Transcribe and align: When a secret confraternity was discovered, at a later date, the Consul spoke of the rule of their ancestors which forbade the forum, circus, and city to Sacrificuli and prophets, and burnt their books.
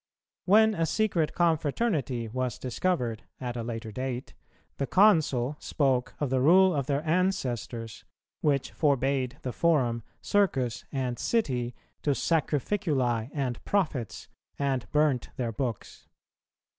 When 0.45 0.73
a 0.73 0.87
secret 0.87 1.35
confraternity 1.35 2.27
was 2.27 2.57
discovered, 2.57 3.21
at 3.39 3.55
a 3.55 3.61
later 3.61 3.91
date, 3.91 4.33
the 4.77 4.87
Consul 4.87 5.57
spoke 5.59 6.15
of 6.19 6.31
the 6.31 6.41
rule 6.41 6.73
of 6.75 6.87
their 6.87 7.05
ancestors 7.07 8.03
which 8.41 8.71
forbade 8.71 9.37
the 9.43 9.53
forum, 9.53 10.01
circus, 10.19 10.85
and 10.91 11.19
city 11.19 11.75
to 12.01 12.15
Sacrificuli 12.15 13.29
and 13.31 13.63
prophets, 13.63 14.27
and 14.57 14.89
burnt 14.91 15.29
their 15.37 15.51
books. 15.51 16.07